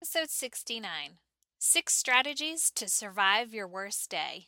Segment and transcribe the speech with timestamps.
[0.00, 1.18] Episode 69
[1.58, 4.46] Six Strategies to Survive Your Worst Day.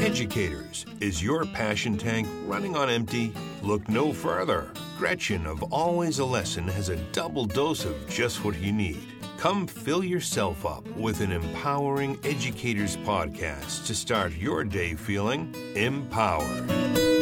[0.00, 3.32] Educators, is your passion tank running on empty?
[3.60, 4.70] Look no further.
[4.96, 9.02] Gretchen of Always a Lesson has a double dose of just what you need.
[9.36, 17.13] Come fill yourself up with an empowering educators podcast to start your day feeling empowered.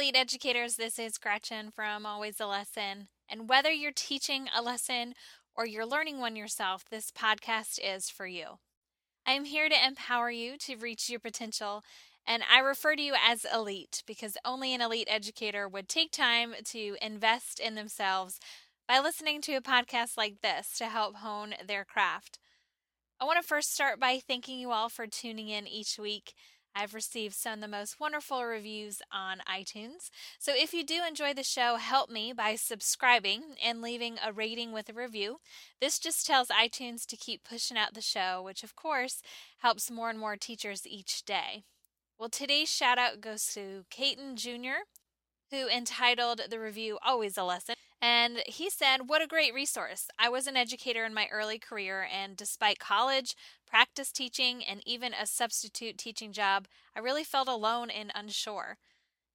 [0.00, 0.76] Elite Educators.
[0.76, 3.08] This is Gretchen from Always a Lesson.
[3.28, 5.12] And whether you're teaching a lesson
[5.54, 8.60] or you're learning one yourself, this podcast is for you.
[9.26, 11.82] I am here to empower you to reach your potential,
[12.26, 16.54] and I refer to you as elite because only an elite educator would take time
[16.64, 18.40] to invest in themselves
[18.88, 22.38] by listening to a podcast like this to help hone their craft.
[23.20, 26.32] I want to first start by thanking you all for tuning in each week.
[26.74, 30.10] I've received some of the most wonderful reviews on iTunes.
[30.38, 34.72] So if you do enjoy the show, help me by subscribing and leaving a rating
[34.72, 35.40] with a review.
[35.80, 39.22] This just tells iTunes to keep pushing out the show, which of course
[39.58, 41.64] helps more and more teachers each day.
[42.18, 44.84] Well, today's shout out goes to Caton Jr.,
[45.50, 47.74] who entitled the review Always a Lesson.
[48.02, 50.08] And he said, What a great resource.
[50.18, 53.34] I was an educator in my early career, and despite college,
[53.66, 58.78] practice teaching, and even a substitute teaching job, I really felt alone and unsure.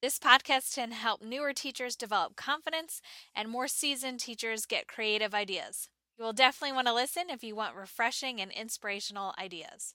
[0.02, 3.00] This podcast can help newer teachers develop confidence
[3.34, 5.88] and more seasoned teachers get creative ideas.
[6.18, 9.94] You will definitely want to listen if you want refreshing and inspirational ideas.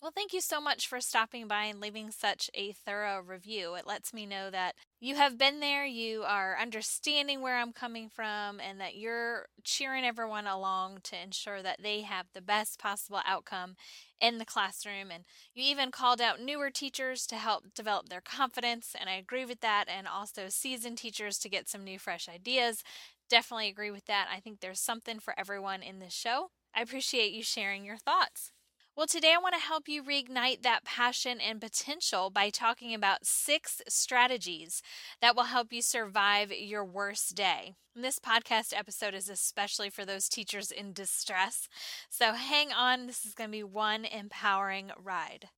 [0.00, 3.74] Well, thank you so much for stopping by and leaving such a thorough review.
[3.74, 8.08] It lets me know that you have been there, you are understanding where I'm coming
[8.08, 13.20] from, and that you're cheering everyone along to ensure that they have the best possible
[13.26, 13.74] outcome
[14.20, 15.10] in the classroom.
[15.10, 19.44] And you even called out newer teachers to help develop their confidence, and I agree
[19.44, 22.84] with that, and also seasoned teachers to get some new, fresh ideas.
[23.28, 24.28] Definitely agree with that.
[24.32, 26.50] I think there's something for everyone in this show.
[26.74, 28.52] I appreciate you sharing your thoughts.
[28.94, 33.24] Well, today I want to help you reignite that passion and potential by talking about
[33.24, 34.82] six strategies
[35.22, 37.72] that will help you survive your worst day.
[37.96, 41.68] And this podcast episode is especially for those teachers in distress.
[42.10, 45.48] So hang on, this is going to be one empowering ride.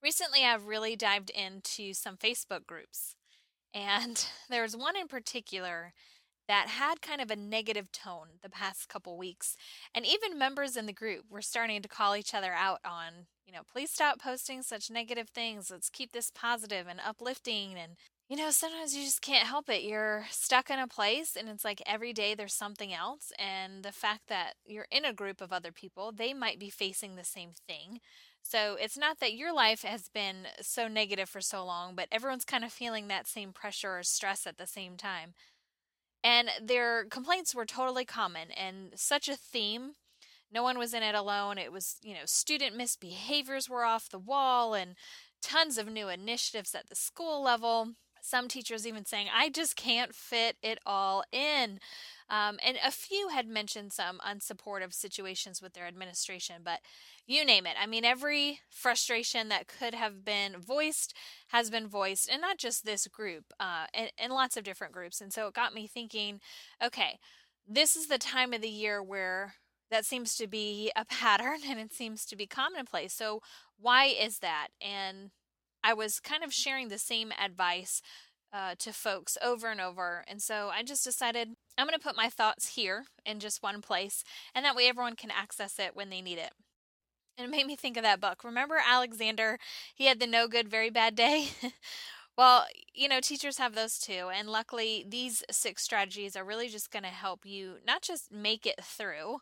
[0.00, 3.16] Recently, I've really dived into some Facebook groups,
[3.74, 5.94] and there's one in particular
[6.48, 9.56] that had kind of a negative tone the past couple weeks.
[9.94, 13.52] And even members in the group were starting to call each other out on, you
[13.52, 15.70] know, please stop posting such negative things.
[15.70, 17.74] Let's keep this positive and uplifting.
[17.76, 17.92] And,
[18.28, 19.82] you know, sometimes you just can't help it.
[19.82, 23.32] You're stuck in a place and it's like every day there's something else.
[23.38, 27.16] And the fact that you're in a group of other people, they might be facing
[27.16, 28.00] the same thing.
[28.42, 32.44] So it's not that your life has been so negative for so long, but everyone's
[32.44, 35.32] kind of feeling that same pressure or stress at the same time.
[36.24, 39.92] And their complaints were totally common and such a theme.
[40.50, 41.58] No one was in it alone.
[41.58, 44.94] It was, you know, student misbehaviors were off the wall and
[45.42, 47.90] tons of new initiatives at the school level.
[48.26, 51.78] Some teachers even saying, I just can't fit it all in.
[52.30, 56.80] Um, and a few had mentioned some unsupportive situations with their administration, but
[57.26, 57.74] you name it.
[57.78, 61.14] I mean, every frustration that could have been voiced
[61.48, 65.20] has been voiced, and not just this group, uh, and, and lots of different groups.
[65.20, 66.40] And so it got me thinking
[66.82, 67.18] okay,
[67.68, 69.56] this is the time of the year where
[69.90, 73.12] that seems to be a pattern and it seems to be commonplace.
[73.12, 73.42] So,
[73.78, 74.68] why is that?
[74.80, 75.30] And
[75.84, 78.00] I was kind of sharing the same advice
[78.52, 80.24] uh, to folks over and over.
[80.26, 83.82] And so I just decided I'm going to put my thoughts here in just one
[83.82, 84.24] place,
[84.54, 86.52] and that way everyone can access it when they need it.
[87.36, 88.44] And it made me think of that book.
[88.44, 89.58] Remember Alexander?
[89.94, 91.48] He had the no good, very bad day.
[92.38, 92.64] well,
[92.94, 94.30] you know, teachers have those too.
[94.32, 98.66] And luckily, these six strategies are really just going to help you not just make
[98.66, 99.38] it through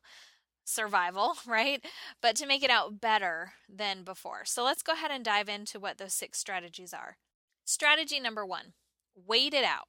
[0.64, 1.84] survival, right?
[2.20, 4.44] But to make it out better than before.
[4.44, 7.16] So let's go ahead and dive into what those six strategies are.
[7.64, 8.72] Strategy number one
[9.14, 9.88] wait it out.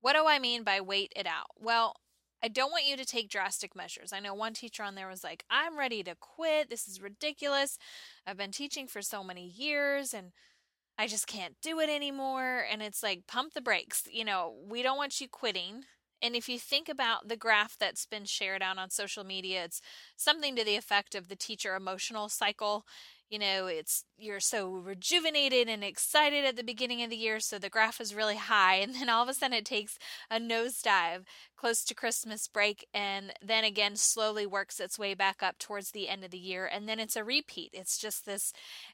[0.00, 1.50] What do I mean by wait it out?
[1.56, 1.94] Well,
[2.42, 4.12] I don't want you to take drastic measures.
[4.12, 6.70] I know one teacher on there was like, I'm ready to quit.
[6.70, 7.76] This is ridiculous.
[8.26, 10.32] I've been teaching for so many years and
[10.98, 12.64] I just can't do it anymore.
[12.70, 14.04] And it's like, pump the brakes.
[14.10, 15.84] You know, we don't want you quitting.
[16.22, 19.80] And if you think about the graph that's been shared out on social media, it's
[20.16, 22.84] something to the effect of the teacher emotional cycle.
[23.30, 27.58] you know, it's you're so rejuvenated and excited at the beginning of the year, so
[27.58, 29.98] the graph is really high, and then all of a sudden it takes
[30.30, 31.22] a nosedive
[31.56, 36.08] close to Christmas break, and then again slowly works its way back up towards the
[36.08, 37.70] end of the year, and then it's a repeat.
[37.72, 38.52] It's just this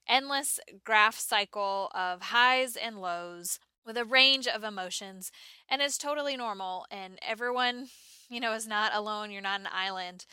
[0.08, 5.30] endless graph cycle of highs and lows with a range of emotions,
[5.68, 7.88] and it's totally normal, and everyone,
[8.28, 9.30] you know, is not alone.
[9.30, 10.26] You're not an island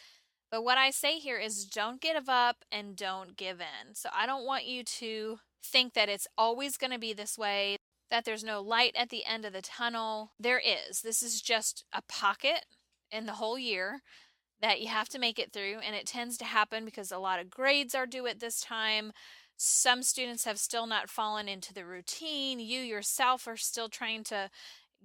[0.53, 3.95] but what I say here is don't give up and don't give in.
[3.95, 7.77] So I don't want you to think that it's always going to be this way,
[8.11, 10.33] that there's no light at the end of the tunnel.
[10.39, 11.01] There is.
[11.01, 12.67] This is just a pocket
[13.11, 14.01] in the whole year
[14.61, 15.79] that you have to make it through.
[15.83, 19.11] And it tends to happen because a lot of grades are due at this time.
[19.57, 22.59] Some students have still not fallen into the routine.
[22.59, 24.50] You yourself are still trying to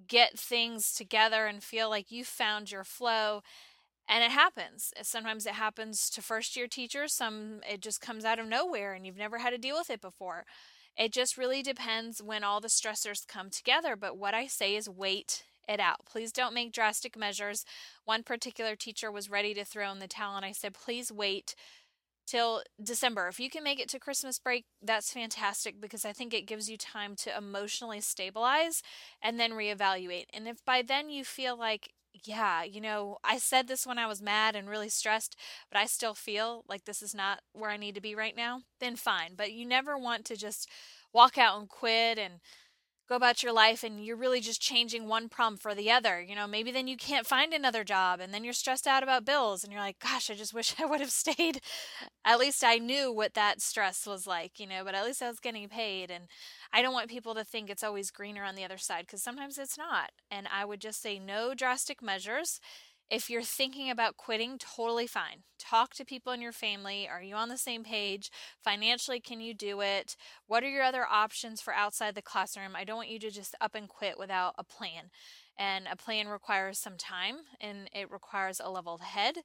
[0.07, 3.43] get things together and feel like you found your flow
[4.09, 4.93] and it happens.
[4.97, 8.95] Eh, sometimes it happens to first year teachers some it just comes out of nowhere
[8.95, 10.45] and you've never had to deal with it before.
[10.97, 14.89] It just really depends when all the stressors come together but what i say is
[14.89, 16.07] wait it out.
[16.11, 17.67] Please don't make drastic measures.
[18.07, 21.55] One particular teacher was ready to throw in the towel and i said please wait
[22.29, 23.29] till December.
[23.29, 26.69] If you can make it to Christmas break, that's fantastic because I think it gives
[26.69, 28.83] you time to emotionally stabilize
[29.23, 30.27] and then reevaluate.
[30.33, 31.91] And if by then you feel like
[32.25, 35.37] yeah, you know, I said this when I was mad and really stressed,
[35.71, 38.63] but I still feel like this is not where I need to be right now,
[38.81, 39.35] then fine.
[39.37, 40.69] But you never want to just
[41.13, 42.41] walk out and quit and
[43.09, 46.21] go about your life and you're really just changing one problem for the other.
[46.21, 49.25] You know, maybe then you can't find another job and then you're stressed out about
[49.25, 51.61] bills and you're like, gosh, I just wish I would have stayed.
[52.25, 55.29] At least I knew what that stress was like, you know, but at least I
[55.29, 56.11] was getting paid.
[56.11, 56.25] And
[56.73, 59.59] I don't want people to think it's always greener on the other side because sometimes
[59.59, 60.11] it's not.
[60.31, 62.61] And I would just say no drastic measures.
[63.11, 65.45] If you're thinking about quitting, totally fine.
[65.59, 67.09] Talk to people in your family.
[67.09, 68.31] Are you on the same page?
[68.63, 70.15] Financially, can you do it?
[70.47, 72.77] What are your other options for outside the classroom?
[72.77, 75.11] I don't want you to just up and quit without a plan.
[75.59, 79.39] And a plan requires some time and it requires a leveled head.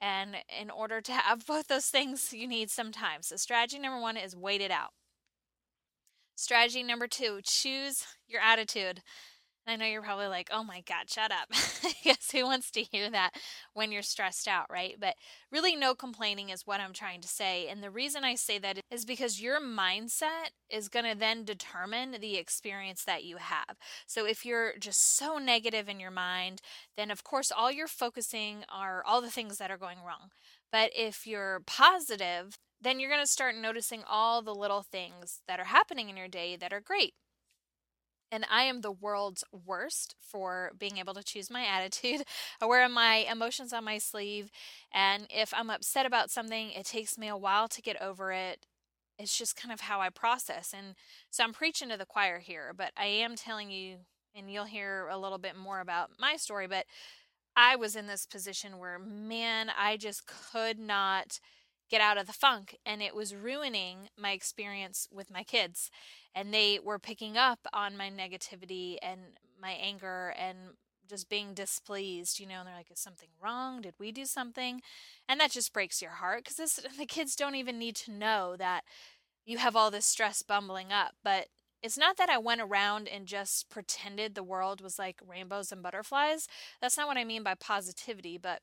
[0.00, 3.22] And in order to have both those things, you need some time.
[3.22, 4.90] So, strategy number one is wait it out.
[6.34, 9.02] Strategy number two choose your attitude.
[9.66, 11.48] I know you're probably like, oh my God, shut up.
[12.02, 13.30] yes, who wants to hear that
[13.72, 14.96] when you're stressed out, right?
[15.00, 15.14] But
[15.50, 17.66] really, no complaining is what I'm trying to say.
[17.68, 22.16] And the reason I say that is because your mindset is going to then determine
[22.20, 23.76] the experience that you have.
[24.06, 26.60] So if you're just so negative in your mind,
[26.96, 30.30] then of course, all you're focusing are all the things that are going wrong.
[30.70, 35.58] But if you're positive, then you're going to start noticing all the little things that
[35.58, 37.14] are happening in your day that are great.
[38.34, 42.24] And I am the world's worst for being able to choose my attitude.
[42.60, 44.50] I wear my emotions on my sleeve.
[44.92, 48.66] And if I'm upset about something, it takes me a while to get over it.
[49.20, 50.74] It's just kind of how I process.
[50.76, 50.96] And
[51.30, 53.98] so I'm preaching to the choir here, but I am telling you,
[54.34, 56.86] and you'll hear a little bit more about my story, but
[57.54, 61.38] I was in this position where, man, I just could not
[61.94, 65.92] get out of the funk and it was ruining my experience with my kids
[66.34, 69.20] and they were picking up on my negativity and
[69.62, 70.58] my anger and
[71.08, 73.80] just being displeased, you know, and they're like, is something wrong?
[73.80, 74.82] Did we do something?
[75.28, 78.82] And that just breaks your heart because the kids don't even need to know that
[79.46, 81.12] you have all this stress bumbling up.
[81.22, 81.46] But
[81.80, 85.80] it's not that I went around and just pretended the world was like rainbows and
[85.80, 86.48] butterflies.
[86.80, 88.62] That's not what I mean by positivity, but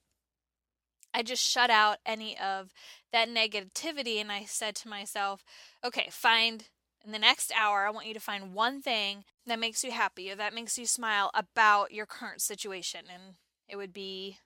[1.13, 2.73] I just shut out any of
[3.11, 5.43] that negativity and I said to myself,
[5.83, 6.65] okay, find
[7.03, 10.31] in the next hour, I want you to find one thing that makes you happy
[10.31, 13.01] or that makes you smile about your current situation.
[13.11, 13.35] And
[13.67, 14.37] it would be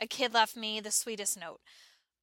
[0.00, 1.60] a kid left me the sweetest note,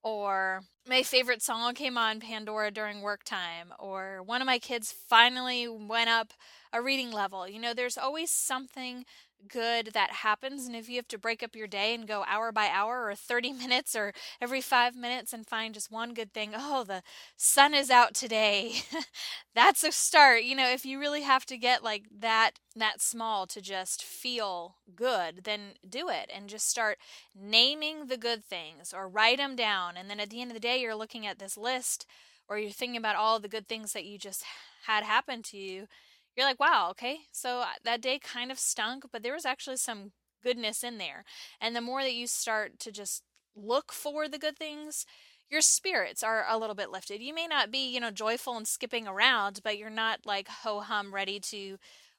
[0.03, 4.91] or my favorite song came on Pandora during work time, or one of my kids
[4.91, 6.33] finally went up
[6.71, 7.47] a reading level.
[7.47, 9.05] You know, there's always something
[9.48, 10.65] good that happens.
[10.65, 13.15] And if you have to break up your day and go hour by hour or
[13.15, 17.03] 30 minutes or every five minutes and find just one good thing, oh, the
[17.38, 18.81] sun is out today.
[19.55, 20.43] That's a start.
[20.43, 24.75] You know, if you really have to get like that, that small to just feel
[24.96, 26.98] good, then do it and just start
[27.36, 29.98] naming the good things or write them down.
[29.98, 32.05] And then at the end of the day, you're looking at this list
[32.48, 34.43] or you're thinking about all the good things that you just
[34.86, 35.88] had happen to you
[36.36, 39.77] you're like, wow, okay, so uh, that day kind of stunk, but there was actually
[39.77, 40.12] some
[40.43, 41.24] goodness in there.
[41.59, 43.24] And the more that you start to just
[43.55, 45.05] look for the good things,
[45.50, 47.21] your spirits are a little bit lifted.
[47.21, 50.79] You may not be, you know, joyful and skipping around, but you're not like ho
[50.81, 51.77] hum ready to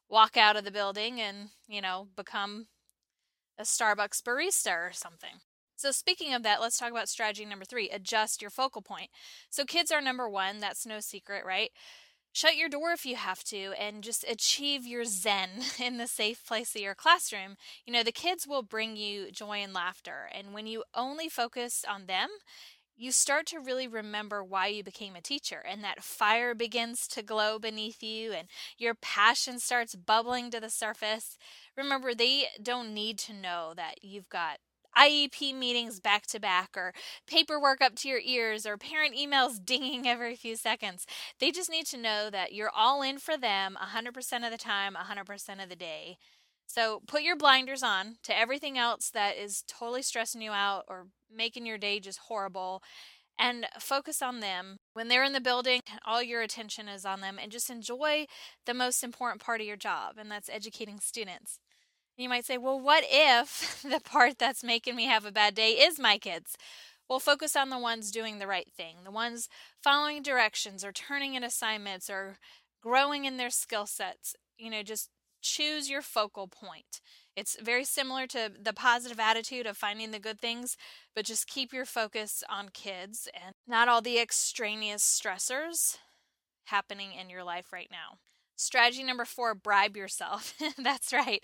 [0.09, 2.67] walk out of the building and, you know, become
[3.59, 5.40] a Starbucks barista or something.
[5.76, 9.11] So, speaking of that, let's talk about strategy number three adjust your focal point.
[9.49, 11.71] So, kids are number one, that's no secret, right?
[12.33, 16.47] Shut your door if you have to and just achieve your zen in the safe
[16.47, 17.57] place of your classroom.
[17.85, 20.29] You know, the kids will bring you joy and laughter.
[20.33, 22.29] And when you only focus on them,
[22.97, 27.23] you start to really remember why you became a teacher, and that fire begins to
[27.23, 28.47] glow beneath you, and
[28.77, 31.39] your passion starts bubbling to the surface.
[31.79, 34.59] Remember, they don't need to know that you've got
[34.97, 36.92] IEP meetings back to back, or
[37.26, 41.06] paperwork up to your ears, or parent emails dinging every few seconds.
[41.38, 44.94] They just need to know that you're all in for them 100% of the time,
[44.94, 46.16] 100% of the day.
[46.66, 51.06] So put your blinders on to everything else that is totally stressing you out or
[51.35, 52.80] making your day just horrible
[53.40, 54.76] and focus on them.
[54.92, 58.26] When they're in the building, all your attention is on them and just enjoy
[58.66, 61.59] the most important part of your job, and that's educating students.
[62.21, 65.71] You might say, well, what if the part that's making me have a bad day
[65.71, 66.57] is my kids?
[67.09, 69.49] Well, focus on the ones doing the right thing, the ones
[69.83, 72.37] following directions or turning in assignments or
[72.83, 74.37] growing in their skill sets.
[74.59, 75.09] You know, just
[75.41, 77.00] choose your focal point.
[77.35, 80.77] It's very similar to the positive attitude of finding the good things,
[81.17, 85.97] but just keep your focus on kids and not all the extraneous stressors
[86.67, 88.19] happening in your life right now.
[88.61, 90.55] Strategy number four bribe yourself.
[90.79, 91.43] That's right.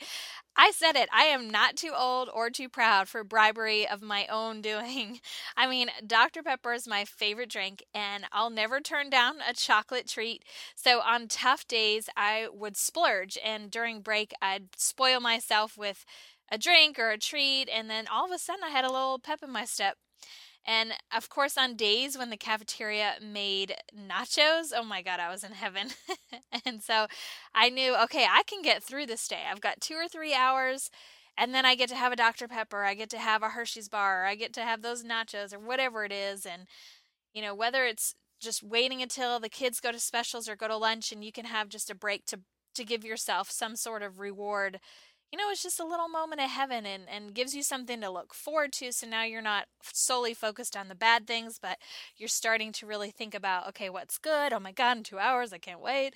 [0.54, 1.08] I said it.
[1.12, 5.20] I am not too old or too proud for bribery of my own doing.
[5.56, 6.42] I mean, Dr.
[6.42, 10.44] Pepper is my favorite drink, and I'll never turn down a chocolate treat.
[10.74, 16.04] So on tough days, I would splurge, and during break, I'd spoil myself with
[16.50, 19.18] a drink or a treat, and then all of a sudden, I had a little
[19.18, 19.96] pep in my step.
[20.66, 25.44] And of course, on days when the cafeteria made nachos, oh my God, I was
[25.44, 25.90] in heaven.
[26.66, 27.06] and so
[27.54, 29.42] I knew, okay, I can get through this day.
[29.48, 30.90] I've got two or three hours,
[31.38, 32.48] and then I get to have a Dr.
[32.48, 35.60] Pepper, I get to have a Hershey's bar, I get to have those nachos, or
[35.60, 36.44] whatever it is.
[36.44, 36.66] And,
[37.32, 40.76] you know, whether it's just waiting until the kids go to specials or go to
[40.76, 42.40] lunch and you can have just a break to
[42.74, 44.78] to give yourself some sort of reward
[45.32, 48.10] you know, it's just a little moment of heaven and, and gives you something to
[48.10, 48.92] look forward to.
[48.92, 51.78] So now you're not solely focused on the bad things, but
[52.16, 54.52] you're starting to really think about, okay, what's good?
[54.52, 56.14] Oh my God, in two hours, I can't wait.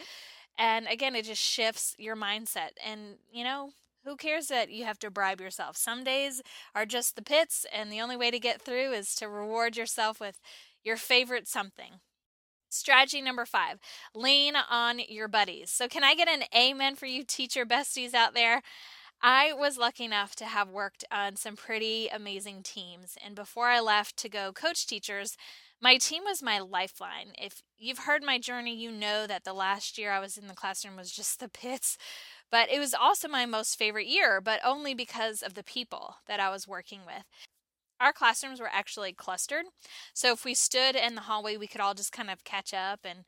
[0.59, 2.71] And again, it just shifts your mindset.
[2.85, 3.71] And, you know,
[4.05, 5.77] who cares that you have to bribe yourself?
[5.77, 6.43] Some days
[6.75, 10.21] are just the pits, and the only way to get through is to reward yourself
[10.21, 10.41] with
[10.83, 12.01] your favorite something.
[12.71, 13.79] Strategy number five
[14.15, 15.71] lean on your buddies.
[15.71, 18.63] So, can I get an amen for you teacher besties out there?
[19.23, 23.17] I was lucky enough to have worked on some pretty amazing teams.
[23.25, 25.37] And before I left to go coach teachers,
[25.81, 27.33] my team was my lifeline.
[27.37, 30.55] If you've heard my journey, you know that the last year I was in the
[30.55, 31.99] classroom was just the pits.
[32.51, 36.41] But it was also my most favorite year, but only because of the people that
[36.41, 37.25] I was working with.
[38.01, 39.67] Our classrooms were actually clustered.
[40.15, 43.01] So if we stood in the hallway, we could all just kind of catch up
[43.05, 43.25] and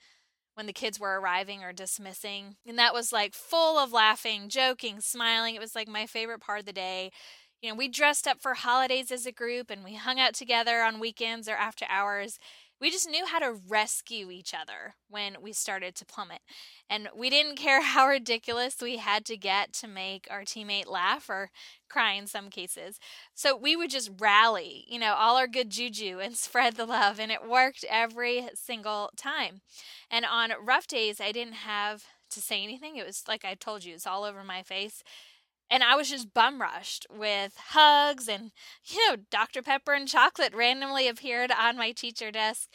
[0.55, 2.57] when the kids were arriving or dismissing.
[2.67, 5.55] And that was like full of laughing, joking, smiling.
[5.55, 7.11] It was like my favorite part of the day.
[7.63, 10.83] You know, we dressed up for holidays as a group and we hung out together
[10.83, 12.39] on weekends or after hours
[12.83, 16.41] we just knew how to rescue each other when we started to plummet.
[16.91, 21.31] And we didn't care how ridiculous we had to get to make our teammate laugh
[21.31, 21.51] or
[21.89, 22.99] cry in some cases.
[23.35, 27.21] So we would just rally, you know, all our good juju and spread the love.
[27.21, 29.61] And it worked every single time.
[30.11, 32.97] And on rough days, I didn't have to say anything.
[32.97, 35.05] It was like I told you, it's all over my face.
[35.73, 38.53] And I was just bum rushed with hugs and,
[38.85, 39.63] you know, Dr.
[39.63, 42.69] Pepper and chocolate randomly appeared on my teacher desk,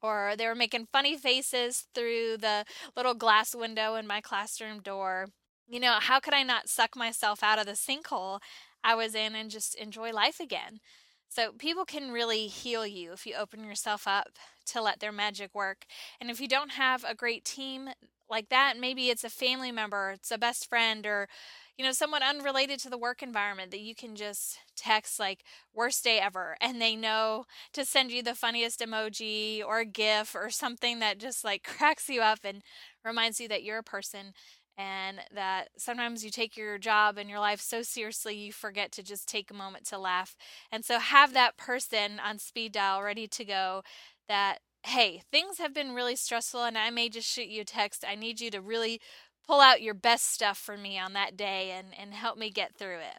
[0.00, 2.64] or they were making funny faces through the
[2.96, 5.26] little glass window in my classroom door.
[5.68, 8.40] You know, how could I not suck myself out of the sinkhole
[8.84, 10.80] I was in and just enjoy life again?
[11.28, 14.28] So, people can really heal you if you open yourself up
[14.66, 15.86] to let their magic work.
[16.20, 17.90] And if you don't have a great team
[18.30, 21.28] like that, maybe it's a family member, it's a best friend, or
[21.76, 25.42] you know, someone unrelated to the work environment that you can just text like
[25.74, 30.50] worst day ever and they know to send you the funniest emoji or gif or
[30.50, 32.62] something that just like cracks you up and
[33.04, 34.32] reminds you that you're a person
[34.76, 39.02] and that sometimes you take your job and your life so seriously you forget to
[39.02, 40.34] just take a moment to laugh.
[40.72, 43.82] And so have that person on speed dial ready to go
[44.28, 48.04] that hey, things have been really stressful and I may just shoot you a text.
[48.06, 49.00] I need you to really
[49.46, 52.74] pull out your best stuff for me on that day and, and help me get
[52.76, 53.18] through it.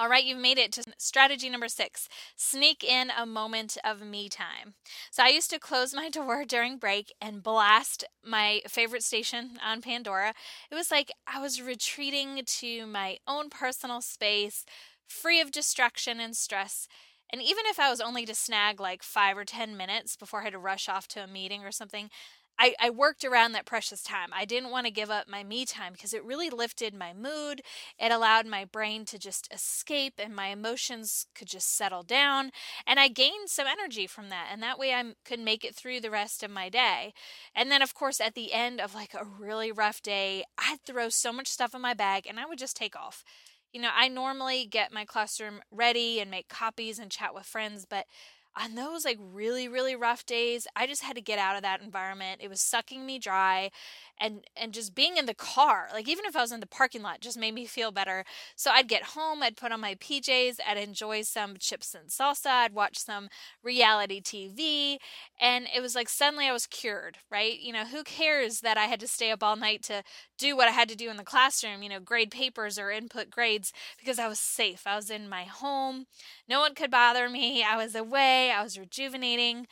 [0.00, 4.30] All right, you've made it to strategy number six sneak in a moment of me
[4.30, 4.72] time.
[5.10, 9.82] So I used to close my door during break and blast my favorite station on
[9.82, 10.32] Pandora.
[10.70, 14.64] It was like I was retreating to my own personal space,
[15.06, 16.88] free of distraction and stress.
[17.32, 20.44] And even if I was only to snag like five or 10 minutes before I
[20.44, 22.10] had to rush off to a meeting or something,
[22.60, 24.28] I, I worked around that precious time.
[24.34, 27.62] I didn't want to give up my me time because it really lifted my mood.
[27.98, 32.50] It allowed my brain to just escape and my emotions could just settle down.
[32.86, 34.48] And I gained some energy from that.
[34.52, 37.14] And that way I could make it through the rest of my day.
[37.54, 41.08] And then, of course, at the end of like a really rough day, I'd throw
[41.08, 43.24] so much stuff in my bag and I would just take off.
[43.72, 47.86] You know, I normally get my classroom ready and make copies and chat with friends,
[47.88, 48.04] but
[48.58, 50.66] on those like really really rough days.
[50.76, 52.40] I just had to get out of that environment.
[52.42, 53.70] It was sucking me dry
[54.20, 57.02] and and just being in the car like even if i was in the parking
[57.02, 58.24] lot just made me feel better.
[58.56, 62.46] So i'd get home i'd put on my pjs i'd enjoy some chips and salsa
[62.50, 63.28] i'd watch some
[63.62, 64.98] reality tv
[65.40, 67.58] and it was like suddenly i was cured right?
[67.60, 70.02] You know who cares that i had to stay up all night to
[70.38, 73.30] do what i had to do in the classroom you know grade papers or input
[73.30, 74.82] grades because i was safe.
[74.86, 76.06] I was in my home.
[76.48, 77.62] No one could bother me.
[77.62, 79.66] I was away i was rejuvenating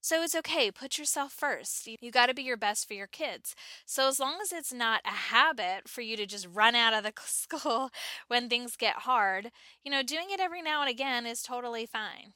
[0.00, 1.88] so it's okay, put yourself first.
[2.00, 3.54] You got to be your best for your kids.
[3.84, 7.02] So as long as it's not a habit for you to just run out of
[7.02, 7.90] the school
[8.28, 9.50] when things get hard,
[9.84, 12.34] you know, doing it every now and again is totally fine.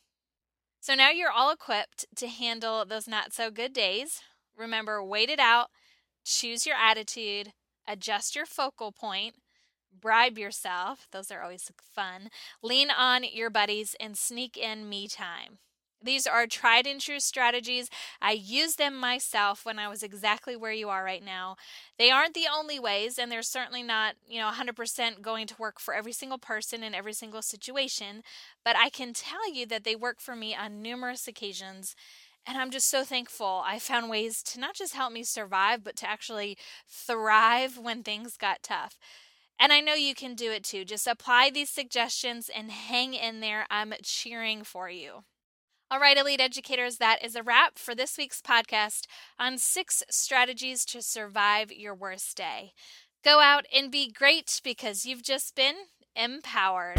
[0.81, 4.21] So now you're all equipped to handle those not so good days.
[4.57, 5.69] Remember, wait it out,
[6.25, 7.53] choose your attitude,
[7.87, 9.37] adjust your focal point,
[10.01, 11.07] bribe yourself.
[11.13, 12.29] Those are always fun.
[12.63, 15.59] Lean on your buddies and sneak in me time.
[16.05, 17.89] These are tried and true strategies.
[18.21, 21.55] I used them myself when I was exactly where you are right now.
[21.97, 25.79] They aren't the only ways, and they're certainly not, you know, 100% going to work
[25.79, 28.23] for every single person in every single situation.
[28.65, 31.95] But I can tell you that they work for me on numerous occasions.
[32.47, 35.95] And I'm just so thankful I found ways to not just help me survive, but
[35.97, 36.59] to actually
[36.89, 38.99] thrive when things got tough.
[39.59, 40.85] And I know you can do it too.
[40.85, 43.67] Just apply these suggestions and hang in there.
[43.71, 45.25] I'm cheering for you.
[45.91, 49.03] All right, Elite Educators, that is a wrap for this week's podcast
[49.39, 52.73] on six strategies to survive your worst day.
[53.23, 55.75] Go out and be great because you've just been
[56.17, 56.99] empowered.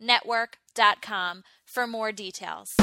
[0.00, 2.74] edupodcastnetwork.com for more details.